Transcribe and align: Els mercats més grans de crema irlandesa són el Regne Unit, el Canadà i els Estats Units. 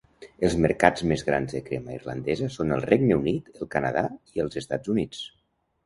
Els 0.47 0.53
mercats 0.61 1.03
més 1.11 1.23
grans 1.27 1.53
de 1.59 1.61
crema 1.67 1.93
irlandesa 1.99 2.49
són 2.57 2.75
el 2.79 2.83
Regne 2.89 3.21
Unit, 3.23 3.55
el 3.63 3.73
Canadà 3.79 4.07
i 4.37 4.49
els 4.49 4.63
Estats 4.65 4.97
Units. 4.99 5.27